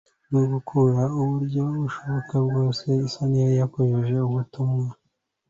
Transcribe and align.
no 0.31 0.41
gukuraho 0.51 1.07
mu 1.17 1.25
buryo 1.33 1.59
bwose 1.67 1.79
bushoboka 1.81 2.87
isoni 3.07 3.37
yari 3.41 3.55
yakojeje 3.61 4.15
ubutumwa. 4.23 4.89